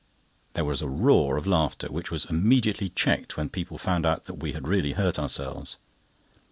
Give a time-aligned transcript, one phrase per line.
[0.53, 4.53] There was a roar of laughter, which was immediately checked when people found that we
[4.53, 5.77] had really hurt ourselves.